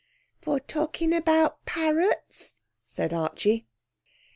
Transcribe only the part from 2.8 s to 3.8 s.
said Archie.